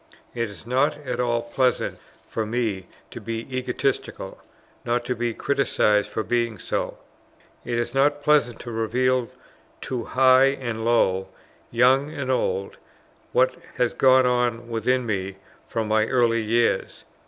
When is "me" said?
2.43-2.87, 15.05-15.35